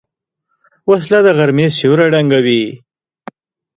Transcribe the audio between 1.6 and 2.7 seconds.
سیوری ړنګوي